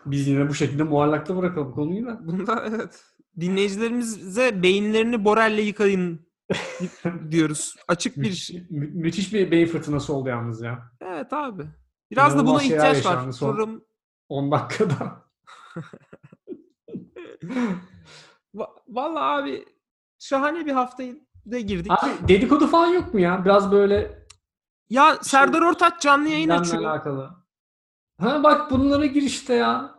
Biz 0.06 0.28
yine 0.28 0.48
bu 0.48 0.54
şekilde 0.54 0.82
muallakta 0.82 1.36
bırakalım 1.36 1.72
konuyu 1.72 2.06
da. 2.06 2.26
Bunda 2.26 2.64
evet. 2.68 3.04
Dinleyicilerimize 3.40 4.62
beyinlerini 4.62 5.24
Borel'le 5.24 5.58
yıkayın 5.66 6.26
diyoruz. 7.30 7.76
Açık 7.88 8.16
bir 8.16 8.20
Müthiş, 8.22 8.50
mü- 8.50 8.90
müthiş 8.94 9.32
bir 9.32 9.50
beyin 9.50 9.66
fırtınası 9.66 10.14
oldu 10.14 10.28
yalnız 10.28 10.62
ya. 10.62 10.90
Evet 11.00 11.32
abi. 11.32 11.62
Biraz 12.10 12.32
da 12.32 12.38
buna 12.38 12.42
İnanılmaz 12.42 12.64
ihtiyaç 12.64 13.06
var. 13.06 13.32
son- 13.32 13.48
Program 13.56 13.80
10 14.28 14.50
dakikada. 14.52 15.22
Va- 18.54 18.70
Vallahi 18.88 19.42
abi 19.42 19.64
şahane 20.18 20.66
bir 20.66 20.72
haftaya 20.72 21.14
da 21.50 21.58
girdik. 21.58 21.92
Abi 21.92 22.28
dedikodu 22.28 22.66
falan 22.66 22.86
yok 22.86 23.14
mu 23.14 23.20
ya? 23.20 23.44
Biraz 23.44 23.72
böyle 23.72 24.26
ya 24.90 25.18
Serdar 25.22 25.62
Ortaç 25.62 26.00
canlı 26.02 26.28
yayın 26.28 26.48
açıyor. 26.48 26.82
alakalı. 26.82 27.30
Ha 28.22 28.42
bak 28.42 28.70
bunlara 28.70 29.06
gir 29.06 29.22
işte 29.22 29.54
ya. 29.54 29.94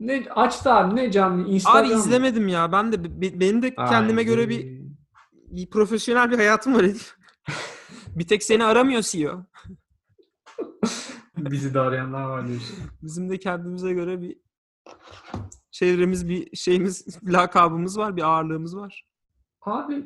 Ne 0.00 0.26
aç 0.34 0.64
da 0.64 0.74
abi, 0.76 0.96
ne 0.96 1.10
canlı 1.12 1.48
Instagram. 1.48 1.84
Abi 1.84 1.94
izlemedim 1.94 2.48
ya. 2.48 2.72
Ben 2.72 2.92
de 2.92 3.20
be- 3.20 3.40
benim 3.40 3.62
de 3.62 3.74
Ay, 3.76 3.88
kendime 3.90 4.22
göre 4.22 4.48
bir, 4.48 4.80
bir 5.32 5.70
profesyonel 5.70 6.30
bir 6.30 6.36
hayatım 6.36 6.74
var 6.74 6.84
bir 8.16 8.26
tek 8.26 8.42
seni 8.42 8.64
aramıyor 8.64 9.02
CEO. 9.02 9.40
bizi 11.36 11.74
de 11.74 11.80
arayanlar 11.80 12.24
var 12.24 12.48
diyorsun. 12.48 12.76
Bizim 13.02 13.30
de 13.30 13.38
kendimize 13.38 13.92
göre 13.92 14.22
bir 14.22 14.36
çevremiz, 15.70 16.28
bir 16.28 16.56
şeyimiz, 16.56 17.06
lakabımız 17.24 17.98
var, 17.98 18.16
bir 18.16 18.22
ağırlığımız 18.22 18.76
var. 18.76 19.06
Abi 19.62 20.04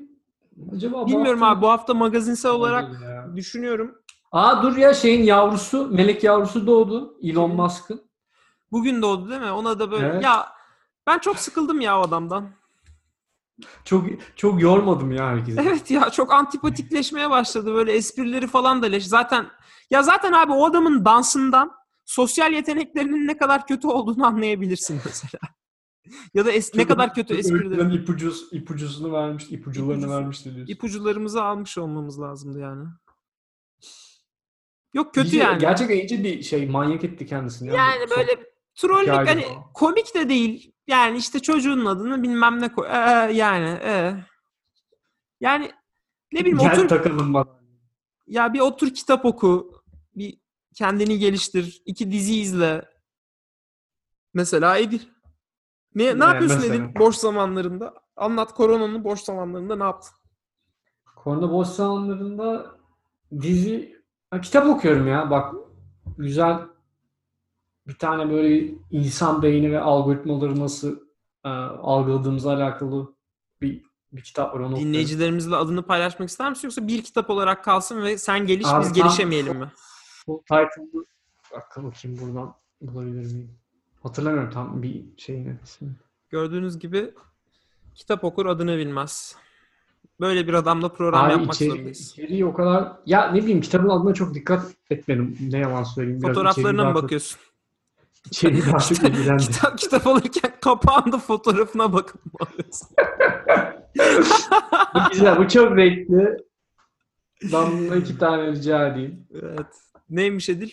acaba 0.76 1.02
bu 1.02 1.06
Bilmiyorum 1.06 1.40
hafta- 1.40 1.56
abi 1.58 1.62
bu 1.62 1.68
hafta 1.68 1.94
magazinsel 1.94 2.52
olarak 2.52 3.02
ya. 3.02 3.36
düşünüyorum. 3.36 3.94
Aa 4.32 4.62
dur 4.62 4.76
ya 4.76 4.94
şeyin 4.94 5.22
yavrusu, 5.22 5.88
melek 5.92 6.24
yavrusu 6.24 6.66
doğdu. 6.66 7.18
Elon? 7.22 7.54
Musk'ın. 7.56 8.10
Bugün 8.72 9.02
doğdu 9.02 9.30
değil 9.30 9.40
mi? 9.40 9.50
Ona 9.50 9.78
da 9.78 9.90
böyle 9.90 10.06
Evet. 10.06 10.24
ya 10.24 10.48
ben 11.06 11.18
çok 11.18 11.38
sıkıldım 11.38 11.80
ya 11.80 11.98
o 12.00 12.02
adamdan. 12.02 12.50
Çok 13.84 14.04
çok 14.36 14.62
yormadım 14.62 15.12
ya 15.12 15.26
herkesi. 15.26 15.60
Evet 15.60 15.90
ya 15.90 16.10
çok 16.10 16.32
antipatikleşmeye 16.32 17.30
başladı. 17.30 17.74
Böyle 17.74 17.92
esprileri 17.92 18.46
falan 18.46 18.82
da 18.82 18.86
leş. 18.86 19.06
Zaten 19.06 19.46
ya 19.90 20.02
zaten 20.02 20.32
abi 20.32 20.52
o 20.52 20.64
adamın 20.66 21.04
dansından 21.04 21.72
sosyal 22.04 22.52
yeteneklerinin 22.52 23.26
ne 23.26 23.36
kadar 23.36 23.66
kötü 23.66 23.88
olduğunu 23.88 24.26
anlayabilirsin 24.26 25.00
mesela. 25.06 25.40
ya 26.34 26.46
da 26.46 26.52
es- 26.52 26.78
ne 26.78 26.86
kadar 26.86 27.14
kötü 27.14 27.34
esprileri. 27.34 27.94
İpucu, 27.94 28.32
ipucusunu 28.52 29.12
vermiş, 29.12 29.44
ipucularını 29.50 30.04
İpucusu- 30.04 30.10
vermişti 30.10 30.54
diyorsun. 30.54 30.72
ipucularımızı 30.74 31.42
almış 31.44 31.78
olmamız 31.78 32.20
lazımdı 32.20 32.58
yani. 32.58 32.84
Yok 34.94 35.14
kötü 35.14 35.28
İyice- 35.28 35.38
yani. 35.38 35.58
Gerçekten 35.58 35.94
iyice 35.96 36.24
bir 36.24 36.42
şey 36.42 36.66
manyak 36.68 37.04
etti 37.04 37.26
kendisini. 37.26 37.68
ya. 37.68 37.74
Yani 37.74 38.08
Çok- 38.08 38.18
böyle 38.18 38.46
trollük 38.74 39.08
hani 39.08 39.42
falan. 39.42 39.72
komik 39.74 40.14
de 40.14 40.28
değil. 40.28 40.72
Yani 40.86 41.18
işte 41.18 41.40
çocuğun 41.40 41.84
adını 41.84 42.22
bilmem 42.22 42.60
ne 42.60 42.72
koy. 42.72 42.86
Ee, 42.88 42.98
yani 43.32 43.78
ee. 43.82 44.14
Yani 45.40 45.72
ne 46.32 46.40
bileyim 46.40 46.58
Gel 46.58 46.72
otur 46.72 46.88
takalım 46.88 47.34
bak. 47.34 47.48
ya 48.26 48.52
bir 48.52 48.60
otur 48.60 48.94
kitap 48.94 49.24
oku. 49.24 49.82
Bir 50.16 50.38
kendini 50.74 51.18
geliştir. 51.18 51.82
iki 51.86 52.12
dizi 52.12 52.40
izle. 52.40 52.84
Mesela 54.34 54.76
Edil. 54.78 55.00
Ne, 55.94 56.04
ne 56.04 56.18
Ne 56.20 56.24
yapıyorsun 56.24 56.58
mesela? 56.60 56.74
Edil 56.84 56.94
boş 56.98 57.16
zamanlarında? 57.16 57.94
Anlat 58.16 58.54
koronanın 58.54 59.04
boş 59.04 59.20
zamanlarında 59.20 59.76
ne 59.76 59.82
yaptın? 59.84 60.10
Korona 61.16 61.52
boş 61.52 61.68
zamanlarında 61.68 62.76
dizi, 63.40 63.99
kitap 64.38 64.66
okuyorum 64.66 65.08
ya. 65.08 65.30
Bak 65.30 65.54
güzel 66.18 66.58
bir 67.86 67.94
tane 67.94 68.30
böyle 68.30 68.74
insan 68.90 69.42
beyni 69.42 69.72
ve 69.72 69.80
algoritmaları 69.80 70.60
nasıl 70.60 70.96
e, 71.44 71.48
algıladığımızla 71.48 72.54
alakalı 72.54 73.14
bir 73.60 73.90
bir 74.12 74.22
kitap 74.22 74.54
var. 74.54 74.60
Onu 74.60 74.66
okuyorum. 74.66 74.88
Dinleyicilerimizle 74.88 75.56
adını 75.56 75.82
paylaşmak 75.82 76.28
ister 76.28 76.50
misin 76.50 76.68
yoksa 76.68 76.88
bir 76.88 77.02
kitap 77.02 77.30
olarak 77.30 77.64
kalsın 77.64 78.02
ve 78.02 78.18
sen 78.18 78.46
geliş 78.46 78.66
Abi 78.66 78.84
biz 78.84 78.92
gelişemeyelim 78.92 79.58
mi? 79.58 79.72
Full 80.26 80.38
title'lı 80.38 81.04
Bak 81.52 81.76
bakayım 81.76 82.18
buradan 82.20 82.54
bulabilir 82.80 83.32
miyim? 83.32 83.58
Hatırlamıyorum 84.02 84.50
tam 84.50 84.82
bir 84.82 85.04
şeyini 85.16 85.56
ismini. 85.64 85.92
Gördüğünüz 86.30 86.78
gibi 86.78 87.14
kitap 87.94 88.24
okur 88.24 88.46
adını 88.46 88.78
bilmez. 88.78 89.36
Böyle 90.20 90.46
bir 90.48 90.54
adamla 90.54 90.88
program 90.88 91.24
Abi 91.24 91.32
yapmak 91.32 91.54
içeri, 91.54 91.68
zorundayız. 91.68 92.00
içeriği 92.12 92.44
o 92.44 92.54
kadar 92.54 92.92
ya 93.06 93.30
ne 93.32 93.42
bileyim 93.42 93.60
kitabın 93.60 93.88
adına 93.88 94.14
çok 94.14 94.34
dikkat 94.34 94.62
etmedim. 94.90 95.38
Ne 95.50 95.58
yalan 95.58 95.82
söyleyeyim. 95.82 96.20
Biraz 96.22 96.34
Fotoğraflarına 96.34 96.84
mı 96.84 96.94
bakıyorsun? 96.94 97.40
İçeriği 98.26 98.62
daha 98.66 98.78
çok 98.78 98.98
ilgilendi. 98.98 99.42
kitap, 99.42 99.78
kitap 99.78 100.06
alırken 100.06 100.52
kapağında 100.60 101.18
fotoğrafına 101.18 101.92
bakıp 101.92 102.24
mı 102.26 102.32
bu 104.94 105.10
güzel, 105.12 105.38
bu 105.38 105.48
çok 105.48 105.76
renkli. 105.76 106.36
Ben 107.52 107.72
bundan 107.72 108.00
iki 108.00 108.18
tane 108.18 108.50
rica 108.50 108.88
edeyim. 108.88 109.26
evet. 109.34 109.66
Neymiş 110.10 110.48
Edil? 110.48 110.70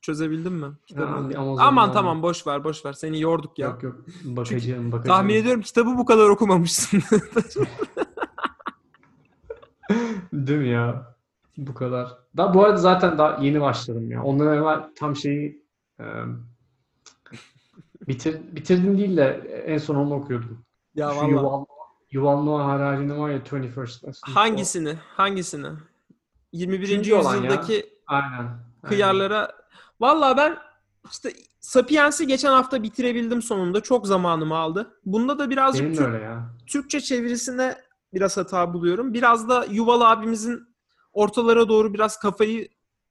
Çözebildin 0.00 0.52
mi? 0.52 0.66
Yani 0.90 1.36
Amazon'dan 1.36 1.66
Aman 1.66 1.82
aldım. 1.82 1.94
tamam 1.94 2.22
boş 2.22 2.46
ver 2.46 2.64
boş 2.64 2.84
ver. 2.84 2.92
Seni 2.92 3.20
yorduk 3.20 3.58
ya. 3.58 3.68
Yok 3.68 3.82
yok 3.82 3.96
bakacağım 4.24 4.92
bakacağım. 4.92 5.18
Tahmin 5.18 5.34
ediyorum 5.34 5.60
kitabı 5.62 5.98
bu 5.98 6.04
kadar 6.04 6.28
okumamışsın. 6.28 7.02
Değil 10.32 10.58
mi 10.58 10.68
ya? 10.68 11.14
Bu 11.56 11.74
kadar. 11.74 12.08
Da 12.36 12.54
bu 12.54 12.64
arada 12.64 12.76
zaten 12.76 13.18
daha 13.18 13.38
yeni 13.44 13.60
başladım 13.60 14.10
ya. 14.10 14.22
Ondan 14.22 14.56
evvel 14.56 14.80
tam 14.96 15.16
şeyi 15.16 15.62
e, 16.00 16.04
bitir, 18.08 18.40
bitirdim 18.56 18.98
değil 18.98 19.16
de 19.16 19.24
en 19.66 19.78
son 19.78 19.94
onu 19.94 20.14
okuyordum. 20.14 20.64
ya 20.94 21.10
Şu 21.10 21.16
valla. 21.16 21.28
Yuval, 21.30 21.64
Yuval 22.10 22.42
Noah 22.42 22.66
Harari'nin 22.66 23.18
var 23.18 23.30
ya 23.30 23.38
21st 23.38 24.06
Lesson. 24.08 24.32
Hangisini? 24.32 24.94
Hangisini? 25.16 25.66
21. 26.52 26.82
İkinci 26.88 27.14
olan 27.14 27.34
ya. 27.36 27.42
yüzyıldaki 27.42 27.86
O- 27.86 28.12
aynen. 28.14 28.38
aynen. 28.38 28.50
kıyarlara. 28.86 29.52
Valla 30.00 30.36
ben 30.36 30.56
işte 31.10 31.32
Sapiens'i 31.60 32.26
geçen 32.26 32.50
hafta 32.52 32.82
bitirebildim 32.82 33.42
sonunda. 33.42 33.80
Çok 33.80 34.06
zamanımı 34.06 34.56
aldı. 34.56 34.98
Bunda 35.06 35.38
da 35.38 35.50
birazcık 35.50 35.84
Benim 35.84 35.96
Türk- 35.96 36.06
öyle 36.08 36.24
ya. 36.24 36.50
Türkçe 36.66 37.00
çevirisine 37.00 37.76
biraz 38.14 38.36
hata 38.36 38.74
buluyorum. 38.74 39.14
Biraz 39.14 39.48
da 39.48 39.66
Yuval 39.70 40.00
abimizin 40.00 40.62
ortalara 41.12 41.68
doğru 41.68 41.94
biraz 41.94 42.18
kafayı 42.18 42.68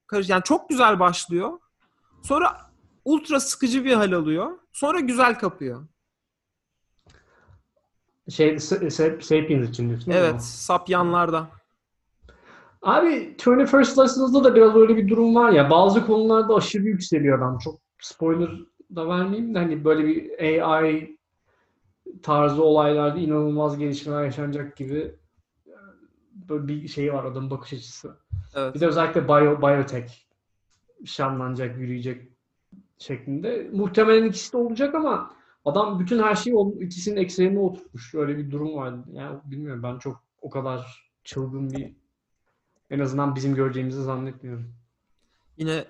karış. 0.08 0.30
Yani 0.30 0.44
çok 0.44 0.70
güzel 0.70 1.00
başlıyor. 1.00 1.60
Sonra 2.24 2.58
ultra 3.06 3.40
sıkıcı 3.40 3.86
bir 3.86 3.94
hal 3.94 4.12
alıyor. 4.12 4.52
Sonra 4.72 5.00
güzel 5.00 5.40
kapıyor. 5.40 5.88
Şey, 8.30 8.50
Sa- 8.56 8.86
Sa- 8.86 9.22
Sapiens 9.22 9.70
için 9.70 9.90
diyorsun? 9.90 10.12
Evet, 10.12 10.42
sapyanlarda. 10.42 11.48
Abi 12.82 13.36
21st 13.38 14.00
Lessons'da 14.02 14.44
da 14.44 14.56
biraz 14.56 14.76
öyle 14.76 14.98
bir 14.98 15.10
durum 15.10 15.36
var 15.36 15.52
ya. 15.52 15.70
Bazı 15.70 16.06
konularda 16.06 16.56
aşırı 16.56 16.84
yükseliyor 16.84 17.38
adam. 17.40 17.58
Çok 17.58 17.80
spoiler 18.00 18.50
da 18.96 19.08
vermeyeyim 19.08 19.56
de 19.56 19.60
hani 19.60 19.86
böyle 19.86 20.06
bir 20.08 20.40
AI 20.40 21.18
tarzı 22.24 22.64
olaylarda 22.64 23.20
inanılmaz 23.20 23.78
gelişmeler 23.78 24.24
yaşanacak 24.24 24.78
gibi 24.78 25.16
böyle 26.50 26.68
bir 26.68 26.88
şey 26.88 27.14
var 27.14 27.26
adamın 27.26 27.50
bakış 27.50 27.74
açısı. 27.74 28.18
Evet. 28.56 28.76
Bir 28.76 28.80
de 28.80 28.88
özellikle 28.88 29.28
bio, 29.28 29.62
biotech 29.62 30.14
şanlanacak, 31.06 31.78
yürüyecek 31.78 32.32
şeklinde. 32.98 33.70
Muhtemelen 33.74 34.26
ikisi 34.26 34.54
de 34.54 34.58
olacak 34.58 34.96
ama 34.96 35.34
adam 35.66 36.00
bütün 36.00 36.24
her 36.24 36.36
şeyi 36.36 36.56
onun 36.56 36.72
ikisinin 36.72 37.18
eksenine 37.18 37.60
oturtmuş. 37.60 38.16
Öyle 38.16 38.38
bir 38.38 38.52
durum 38.52 38.76
var. 38.76 38.94
Yani 39.14 39.40
bilmiyorum 39.46 39.84
ben 39.84 39.98
çok 39.98 40.24
o 40.42 40.50
kadar 40.50 41.12
çılgın 41.24 41.72
bir 41.72 41.94
en 42.90 43.00
azından 43.00 43.36
bizim 43.36 43.56
göreceğimizi 43.56 44.04
zannetmiyorum. 44.04 44.74
Yine 45.58 45.86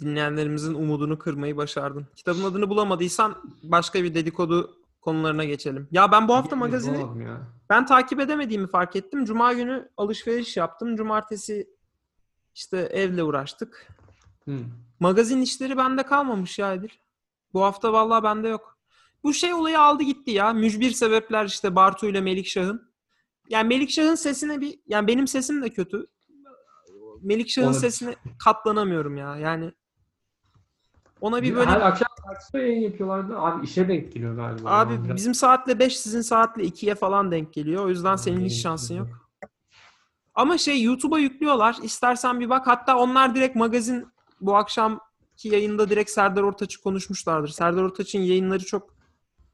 dinleyenlerimizin 0.00 0.74
umudunu 0.74 1.18
kırmayı 1.18 1.56
başardın. 1.56 2.06
Kitabın 2.16 2.44
adını 2.44 2.68
bulamadıysan 2.70 3.36
başka 3.62 4.04
bir 4.04 4.14
dedikodu 4.14 4.79
konularına 5.00 5.44
geçelim. 5.44 5.88
Ya 5.90 6.12
ben 6.12 6.28
bu 6.28 6.34
hafta 6.34 6.56
Bilmiyorum, 6.56 6.86
magazini 6.88 7.24
ya. 7.24 7.40
ben 7.70 7.86
takip 7.86 8.20
edemediğimi 8.20 8.66
fark 8.66 8.96
ettim. 8.96 9.24
Cuma 9.24 9.52
günü 9.52 9.88
alışveriş 9.96 10.56
yaptım. 10.56 10.96
Cumartesi 10.96 11.70
işte 12.54 12.78
evle 12.78 13.22
uğraştık. 13.22 13.88
Hı. 14.44 14.56
Magazin 15.00 15.42
işleri 15.42 15.76
bende 15.76 16.02
kalmamış 16.02 16.58
ya 16.58 16.74
Edil. 16.74 16.88
Bu 17.54 17.62
hafta 17.64 17.92
vallahi 17.92 18.22
bende 18.22 18.48
yok. 18.48 18.78
bu 19.24 19.34
şey 19.34 19.54
olayı 19.54 19.80
aldı 19.80 20.02
gitti 20.02 20.30
ya. 20.30 20.52
Mücbir 20.52 20.90
sebepler 20.90 21.44
işte 21.44 21.76
Bartu 21.76 22.06
ile 22.06 22.20
Melikşah'ın. 22.20 22.90
Yani 23.48 23.68
Melikşah'ın 23.68 24.14
sesine 24.14 24.60
bir 24.60 24.78
yani 24.86 25.06
benim 25.06 25.26
sesim 25.28 25.62
de 25.62 25.70
kötü. 25.70 26.06
Melikşah'ın 27.22 27.72
sesine 27.72 28.14
katlanamıyorum 28.44 29.16
ya. 29.16 29.36
Yani 29.36 29.72
ona 31.20 31.42
bir 31.42 31.54
böyle 31.54 31.70
Her 31.70 31.80
akşam 31.80 32.08
kaçta 32.28 32.58
yayın 32.58 32.80
yapıyorlardı? 32.80 33.38
Abi 33.38 33.64
işe 33.64 33.88
denk 33.88 34.12
geliyor 34.12 34.36
galiba. 34.36 34.70
abi 34.70 34.92
Yani 34.92 35.16
bizim 35.16 35.34
saatle 35.34 35.78
5 35.78 35.98
sizin 36.00 36.20
saatle 36.20 36.62
2'ye 36.64 36.94
falan 36.94 37.30
denk 37.30 37.52
geliyor. 37.52 37.84
O 37.84 37.88
yüzden 37.88 38.16
senin 38.16 38.44
hiç 38.44 38.62
şansın 38.62 38.94
yok. 38.94 39.08
Ama 40.34 40.58
şey 40.58 40.82
YouTube'a 40.82 41.18
yüklüyorlar. 41.18 41.76
İstersen 41.82 42.40
bir 42.40 42.50
bak. 42.50 42.66
Hatta 42.66 42.96
onlar 42.98 43.34
direkt 43.34 43.56
magazin 43.56 44.08
bu 44.40 44.56
akşamki 44.56 45.48
yayında 45.48 45.90
direkt 45.90 46.10
Serdar 46.10 46.42
Ortaç'ı 46.42 46.82
konuşmuşlardır. 46.82 47.48
Serdar 47.48 47.82
Ortaç'ın 47.82 48.18
yayınları 48.20 48.64
çok 48.64 48.94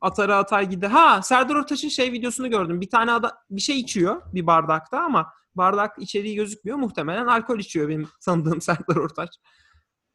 atara 0.01 0.37
atar 0.37 0.63
gider. 0.63 0.89
Ha 0.91 1.23
Serdar 1.23 1.55
Ortaç'ın 1.55 1.89
şey 1.89 2.13
videosunu 2.13 2.51
gördüm. 2.51 2.81
Bir 2.81 2.91
tane 2.91 3.13
ada 3.13 3.39
bir 3.51 3.61
şey 3.61 3.81
içiyor 3.81 4.23
bir 4.35 4.47
bardakta 4.47 5.01
ama 5.01 5.33
bardak 5.55 5.99
içeriği 5.99 6.37
gözükmüyor. 6.37 6.79
Muhtemelen 6.79 7.27
alkol 7.27 7.59
içiyor 7.59 7.89
benim 7.89 8.09
tanıdığım 8.21 8.61
Serdar 8.61 8.97
Ortaç. 8.97 9.31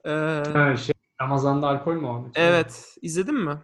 Ee, 0.06 0.10
Ha, 0.54 0.78
şey, 0.78 0.96
Ramazan'da 1.22 1.68
alkol 1.68 2.04
almış? 2.04 2.32
evet. 2.36 2.96
izledin 3.02 3.36
mi? 3.36 3.58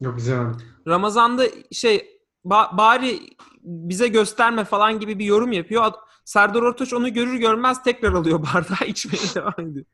Yok 0.00 0.18
izlemedim. 0.18 0.56
Ramazan'da 0.88 1.44
şey 1.72 2.20
ba- 2.44 2.76
bari 2.76 3.20
bize 3.62 4.08
gösterme 4.08 4.64
falan 4.64 5.00
gibi 5.00 5.18
bir 5.18 5.24
yorum 5.24 5.52
yapıyor. 5.52 5.82
Ad- 5.82 6.06
Serdar 6.24 6.62
Ortaç 6.62 6.92
onu 6.92 7.12
görür 7.12 7.34
görmez 7.34 7.82
tekrar 7.82 8.12
alıyor 8.12 8.40
bardağı 8.54 8.88
içmeye 8.88 9.34
devam 9.34 9.70
ediyor. 9.70 9.84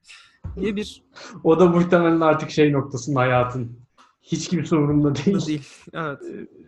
Diye 0.57 0.77
bir 0.77 1.03
O 1.45 1.61
da 1.61 1.67
muhtemelen 1.67 2.21
artık 2.21 2.51
şey 2.51 2.73
noktasında 2.73 3.21
hayatın. 3.21 3.79
Hiç 4.23 4.49
kimse 4.49 4.77
umurumda 4.77 5.15
değil. 5.15 5.47
değil. 5.47 5.69
Evet. 5.93 6.19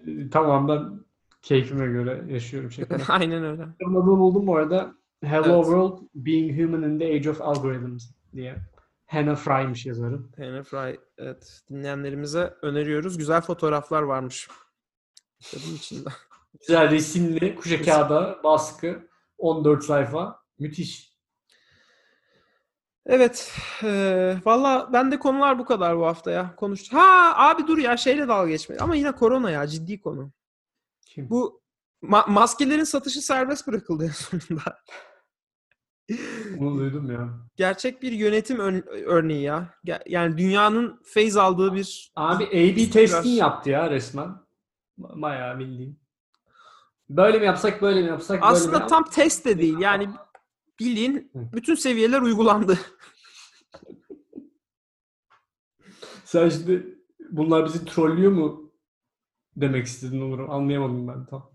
Ee, 0.07 0.31
Tamam 0.31 0.69
ben 0.69 1.01
keyfime 1.43 1.87
göre 1.87 2.25
yaşıyorum 2.29 2.71
şeklinde. 2.73 3.03
Aynen 3.09 3.45
öyle. 3.45 3.63
Adını 3.63 4.07
buldum 4.07 4.47
bu 4.47 4.57
arada. 4.57 4.95
Hello 5.25 5.55
Evet. 5.57 5.65
World, 5.65 5.99
Being 6.15 6.61
Human 6.63 6.83
in 6.91 6.99
the 6.99 7.15
Age 7.15 7.31
of 7.31 7.41
Algorithms 7.41 8.11
diye. 8.35 8.57
Hannah 9.07 9.37
Fry'mış 9.37 9.87
yazarı. 9.87 10.21
Hannah 10.37 10.65
Fry 10.65 11.01
evet 11.19 11.61
dinleyenlerimize 11.71 12.55
öneriyoruz. 12.63 13.19
Güzel 13.19 13.41
fotoğraflar 13.41 14.03
varmış. 14.03 14.49
Kitabın 15.39 15.75
içinde. 15.75 16.09
Güzel 16.61 16.91
resimli, 16.91 17.55
kuşa 17.57 17.83
kağıda, 17.83 18.41
baskı, 18.45 19.09
14 19.39 19.85
sayfa. 19.85 20.41
Müthiş. 20.59 21.15
Evet. 23.07 23.53
E, 23.83 24.37
Valla 24.45 24.93
bende 24.93 25.19
konular 25.19 25.59
bu 25.59 25.65
kadar 25.65 25.99
bu 25.99 26.07
hafta 26.07 26.31
ya. 26.31 26.57
Konuş. 26.57 26.93
Ha 26.93 27.33
abi 27.37 27.67
dur 27.67 27.79
ya 27.79 27.97
şeyle 27.97 28.29
dalga 28.29 28.49
geçme. 28.49 28.77
Ama 28.81 28.97
yine 28.97 29.13
korona 29.13 29.51
ya 29.51 29.67
ciddi 29.67 30.01
konu. 30.01 30.33
Kim? 31.07 31.31
Bu 31.31 31.63
ma- 32.03 32.31
maskelerin 32.31 32.85
satışı 32.85 33.21
serbest 33.23 33.67
bırakıldı 33.67 34.05
en 34.05 34.09
sonunda. 34.11 34.63
Bunu 36.59 36.79
duydum 36.79 37.11
ya. 37.11 37.29
Gerçek 37.57 38.03
bir 38.03 38.13
yönetim 38.13 38.59
ön- 38.59 38.85
örneği 38.89 39.43
ya. 39.43 39.75
Yani 40.07 40.39
dünyanın 40.39 41.01
feyz 41.05 41.37
aldığı 41.37 41.75
bir 41.75 42.13
Abi 42.17 42.45
A-B 42.45 42.91
testing 42.91 43.39
yaptı 43.39 43.71
ya 43.71 43.91
resmen. 43.91 44.29
Ba- 44.99 45.23
Bayağı 45.23 45.59
bildiğin. 45.59 45.99
Böyle 47.09 47.39
mi 47.39 47.45
yapsak, 47.47 47.83
böyle 47.83 48.03
mi 48.03 48.09
yapsak, 48.09 48.31
böyle 48.31 48.41
mi 48.41 48.47
aslında 48.57 48.79
yap- 48.79 48.89
tam 48.89 49.05
test 49.05 49.45
de 49.47 49.59
değil. 49.59 49.79
Yani 49.79 50.09
bildiğin 50.81 51.31
bütün 51.35 51.75
seviyeler 51.75 52.21
uygulandı. 52.23 52.79
Sen 56.25 56.49
şimdi 56.49 56.99
bunlar 57.31 57.65
bizi 57.65 57.85
trollüyor 57.85 58.33
mu 58.33 58.73
demek 59.57 59.87
istedin 59.87 60.21
Onur? 60.21 60.49
Anlayamadım 60.49 61.09
ben 61.09 61.27
tam. 61.27 61.51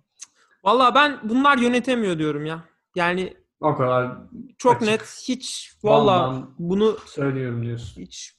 Valla 0.63 0.96
ben 0.96 1.20
bunlar 1.24 1.58
yönetemiyor 1.58 2.18
diyorum 2.20 2.46
ya. 2.46 2.63
Yani 2.96 3.38
O 3.62 3.75
kadar 3.75 4.18
çok 4.58 4.76
Açık. 4.76 4.88
net 4.88 5.24
hiç 5.28 5.74
valla 5.84 6.43
bunu 6.60 6.98
söylüyorum 7.06 7.63
diyorsun. 7.63 8.02
hiç 8.02 8.36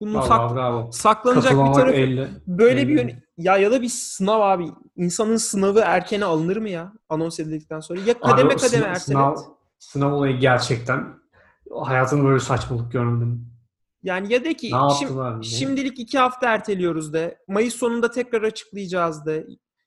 bunu 0.00 0.14
Bravo, 0.14 0.26
sak- 0.26 0.54
bravo. 0.54 0.90
saklanacak 0.92 1.52
bir 1.52 1.72
tarafı 1.74 1.92
elle. 1.96 2.28
böyle 2.46 2.88
bir 2.88 2.92
elle. 2.98 3.02
yön- 3.12 3.22
ya 3.38 3.56
ya 3.56 3.70
da 3.70 3.82
bir 3.82 3.88
sınav 3.88 4.40
abi. 4.40 4.66
İnsanın 4.96 5.36
sınavı 5.36 5.80
erkene 5.80 6.24
alınır 6.24 6.56
mı 6.56 6.68
ya? 6.68 6.92
Anons 7.08 7.40
edildikten 7.40 7.80
sonra. 7.80 8.00
Ya 8.00 8.12
Abi 8.14 8.20
kademe 8.20 8.54
o 8.54 8.56
kademe 8.56 8.58
sınav, 8.58 8.82
ertelet. 8.88 9.00
sınav, 9.02 9.36
sınav 9.78 10.12
olayı 10.12 10.38
gerçekten 10.38 11.14
hayatımda 11.82 12.24
böyle 12.24 12.40
saçmalık 12.40 12.92
görmedim. 12.92 13.46
Yani 14.02 14.32
ya 14.32 14.44
de 14.44 14.54
ki 14.54 14.66
Ne 14.72 14.76
şim- 14.76 15.42
şimdilik 15.44 15.98
iki 15.98 16.18
hafta 16.18 16.48
erteliyoruz 16.54 17.12
de. 17.12 17.38
Mayıs 17.48 17.74
sonunda 17.74 18.10
tekrar 18.10 18.42
açıklayacağız 18.42 19.26
de. 19.26 19.46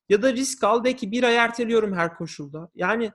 Ya 0.10 0.22
da 0.22 0.34
risk 0.34 0.64
al 0.64 0.84
de 0.84 0.96
ki 0.96 1.12
bir 1.12 1.24
ay 1.24 1.36
erteliyorum 1.36 1.94
her 1.94 2.18
koşulda. 2.18 2.70
Yani 2.76 3.12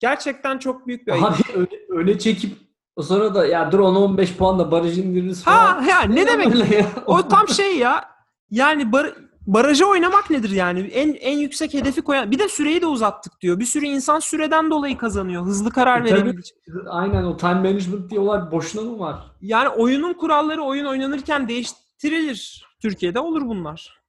gerçekten 0.00 0.58
çok 0.58 0.86
büyük 0.86 1.06
bir 1.06 1.12
ayıp. 1.12 1.24
Abi 1.24 1.42
öyle, 1.54 1.70
öyle 1.88 2.18
çekip 2.18 2.58
o 2.96 3.02
sonra 3.02 3.34
da 3.34 3.46
ya 3.46 3.72
dur 3.72 3.78
10-15 3.78 4.36
puanla 4.36 4.70
baraj 4.70 4.98
indiririz 4.98 5.44
falan. 5.44 5.82
Ha 5.82 5.90
ya 5.90 6.02
ne 6.02 6.26
demek? 6.26 6.54
Öyle 6.54 6.76
ya? 6.76 6.86
O 7.06 7.28
tam 7.28 7.48
şey 7.48 7.78
ya. 7.78 8.04
Yani 8.50 8.92
bar 8.92 9.14
baraja 9.46 9.86
oynamak 9.86 10.30
nedir 10.30 10.50
yani? 10.50 10.80
En 10.80 11.14
en 11.14 11.38
yüksek 11.38 11.74
hedefi 11.74 12.02
koyan. 12.02 12.30
Bir 12.30 12.38
de 12.38 12.48
süreyi 12.48 12.82
de 12.82 12.86
uzattık 12.86 13.40
diyor. 13.40 13.58
Bir 13.58 13.64
sürü 13.64 13.86
insan 13.86 14.18
süreden 14.18 14.70
dolayı 14.70 14.98
kazanıyor. 14.98 15.44
Hızlı 15.44 15.70
karar 15.70 16.04
E 16.04 16.30
için. 16.38 16.56
Aynen 16.90 17.24
o 17.24 17.36
time 17.36 17.54
management 17.54 18.10
diye 18.10 18.20
olay 18.20 18.50
boşuna 18.50 18.82
mı 18.82 18.98
var? 18.98 19.16
Yani 19.40 19.68
oyunun 19.68 20.12
kuralları 20.12 20.62
oyun 20.62 20.84
oynanırken 20.84 21.48
değiştirilir. 21.48 22.66
Türkiye'de 22.82 23.20
olur 23.20 23.42
bunlar. 23.42 24.00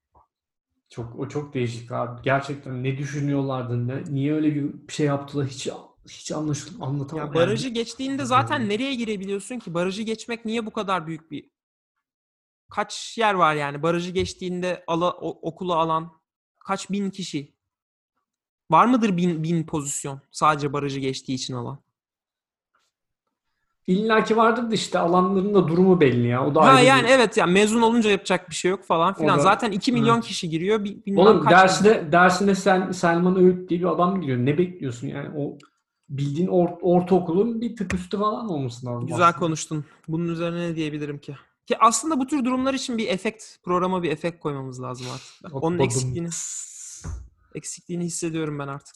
Çok 0.90 1.20
o 1.20 1.28
çok 1.30 1.54
değişik 1.54 1.92
abi. 1.92 2.22
Gerçekten 2.22 2.84
ne 2.84 2.98
düşünüyorlardı? 2.98 3.88
Ne, 3.88 4.04
niye 4.14 4.34
öyle 4.34 4.56
bir 4.56 4.94
şey 4.94 5.06
yaptılar? 5.06 5.48
Hiç 5.48 5.70
hiç 6.10 6.32
anlaşıl 6.32 6.82
anlatamam. 6.82 7.26
Ya 7.26 7.26
yani. 7.26 7.36
barajı 7.36 7.70
geçtiğinde 7.70 8.26
zaten 8.26 8.70
nereye 8.70 8.96
girebiliyorsun 8.96 9.60
ki? 9.60 9.74
Barajı 9.74 10.04
geçmek 10.04 10.46
niye 10.46 10.66
bu 10.66 10.72
kadar 10.72 11.08
büyük 11.08 11.32
bir 11.32 11.50
kaç 12.70 13.18
yer 13.18 13.34
var 13.34 13.56
yani? 13.56 13.84
Barajı 13.84 14.12
geçtiğinde 14.12 14.84
ala, 14.88 15.12
o- 15.12 15.40
okulu 15.50 15.74
alan 15.74 16.12
kaç 16.60 16.90
bin 16.90 17.10
kişi? 17.10 17.54
Var 18.72 18.86
mıdır 18.86 19.18
bin, 19.18 19.44
bin 19.44 19.64
pozisyon 19.66 20.22
sadece 20.32 20.74
barajı 20.74 21.00
geçtiği 21.00 21.34
için 21.34 21.54
alan? 21.54 21.80
İlla 23.88 24.24
ki 24.24 24.38
vardır 24.38 24.72
da 24.72 24.76
işte 24.76 25.00
alanların 25.00 25.54
da 25.54 25.68
durumu 25.68 26.00
belli 26.02 26.28
ya. 26.28 26.48
O 26.48 26.56
da 26.56 26.62
Ha 26.62 26.66
ayrı 26.66 26.82
bir- 26.82 26.88
yani 26.88 27.08
evet 27.10 27.38
ya 27.38 27.46
mezun 27.46 27.82
olunca 27.82 28.10
yapacak 28.10 28.50
bir 28.50 28.56
şey 28.56 28.72
yok 28.72 28.84
falan 28.84 29.14
filan. 29.14 29.38
Da- 29.40 29.44
Zaten 29.44 29.72
2 29.72 29.92
milyon 29.92 30.16
Evet. 30.16 30.26
kişi 30.26 30.50
giriyor. 30.50 30.84
bi- 30.84 31.06
Bilmem 31.06 31.20
Oğlum 31.26 31.42
kaç 31.44 31.52
dersine 31.52 32.12
dersine 32.12 32.56
sen 32.56 32.92
Selman 32.92 33.36
Öğüt 33.40 33.70
diye 33.70 33.80
bir 33.80 33.86
adam 33.86 34.22
giriyor. 34.22 34.38
Ne 34.38 34.58
bekliyorsun 34.58 35.08
yani? 35.08 35.30
O 35.38 35.58
bildiğin 36.10 36.48
or- 36.48 36.80
ortaokulun 36.82 37.62
bir 37.62 37.76
tık 37.76 37.94
üstü 37.94 38.18
falan 38.18 38.50
olması 38.50 38.86
lazım. 38.86 39.08
Güzel 39.08 39.28
aslında. 39.28 39.40
konuştun. 39.40 39.86
Bunun 40.08 40.28
üzerine 40.28 40.60
ne 40.72 40.76
diyebilirim 40.76 41.18
ki? 41.20 41.36
Ki 41.66 41.76
aslında 41.80 42.20
bu 42.20 42.28
tür 42.28 42.46
durumlar 42.46 42.74
için 42.74 42.98
bir 42.98 43.08
efekt, 43.08 43.44
programa 43.64 44.04
bir 44.04 44.12
efekt 44.12 44.40
koymamız 44.40 44.82
lazım 44.82 45.08
artık. 45.14 45.56
Onun 45.64 45.78
Badum. 45.78 45.86
eksikliğini 45.86 46.30
eksikliğini 47.56 48.04
hissediyorum 48.04 48.60
ben 48.60 48.68
artık. 48.68 48.96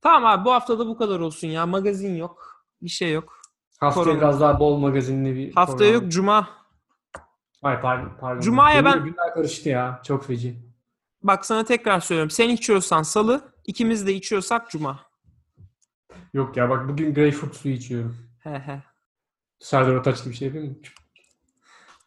Tamam 0.00 0.24
abi 0.24 0.44
bu 0.44 0.52
hafta 0.52 0.78
da 0.78 0.86
bu 0.86 0.96
kadar 0.96 1.20
olsun 1.20 1.48
ya. 1.48 1.66
Magazin 1.66 2.14
yok. 2.14 2.64
Bir 2.82 2.88
şey 2.90 3.12
yok. 3.12 3.41
Haftaya 3.82 4.04
Korona. 4.04 4.18
biraz 4.20 4.40
daha 4.40 4.60
bol 4.60 4.76
magazinli 4.78 5.34
bir 5.36 5.54
Haftaya 5.54 5.76
program. 5.78 6.02
yok 6.02 6.12
cuma. 6.12 6.48
Ay 7.62 7.80
pardon 7.80 8.12
pardon. 8.20 8.40
Cuma'ya 8.40 8.84
Benim 8.84 8.96
ben- 8.98 9.04
Günler 9.04 9.34
karıştı 9.34 9.68
ya. 9.68 10.00
Çok 10.04 10.26
feci. 10.26 10.56
Bak 11.22 11.46
sana 11.46 11.64
tekrar 11.64 12.00
söylüyorum. 12.00 12.30
Sen 12.30 12.48
içiyorsan 12.48 13.02
salı, 13.02 13.40
ikimiz 13.66 14.06
de 14.06 14.14
içiyorsak 14.14 14.70
cuma. 14.70 15.00
Yok 16.34 16.56
ya 16.56 16.70
bak 16.70 16.88
bugün 16.88 17.14
greyfurt 17.14 17.56
suyu 17.56 17.74
içiyorum. 17.74 18.16
He 18.42 18.50
he. 18.50 18.82
Serdar 19.58 20.14
gibi 20.14 20.30
bir 20.30 20.34
şey 20.34 20.48
yapayım 20.48 20.68
mı? 20.70 20.76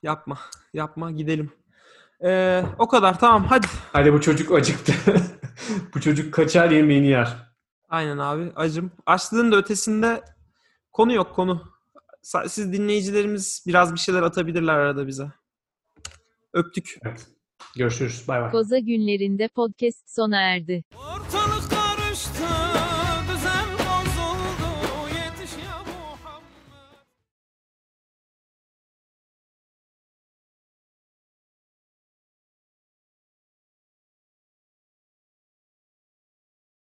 Yapma. 0.04 0.38
Yapma 0.74 1.12
gidelim. 1.12 1.52
Ee, 2.24 2.64
o 2.80 2.88
kadar 2.88 3.20
tamam 3.20 3.44
hadi. 3.46 3.68
Hadi 3.94 4.14
bu 4.14 4.22
çocuk 4.22 4.52
acıktı. 4.52 4.94
bu 5.96 6.02
çocuk 6.02 6.34
kaçar 6.34 6.72
yemeğini 6.72 7.08
yer. 7.08 7.36
Aynen 7.90 8.18
abi 8.18 8.52
acım. 8.56 8.92
Açlığın 9.06 9.52
da 9.52 9.56
ötesinde 9.56 10.24
konu 10.96 11.14
yok 11.14 11.36
konu. 11.36 11.62
Siz 12.48 12.74
dinleyicilerimiz 12.74 13.64
biraz 13.68 13.94
bir 13.94 14.00
şeyler 14.00 14.22
atabilirler 14.22 14.74
arada 14.74 15.08
bize. 15.08 15.32
Öptük. 16.54 16.98
Evet. 17.06 17.28
Görüşürüz. 17.76 18.24
Bay 18.28 18.42
bay. 18.42 18.52
Koza 18.52 18.80
günlerinde 18.80 19.48
podcast 19.48 20.16
sona 20.16 20.42
erdi. 20.42 20.84
Ortalık 20.96 21.65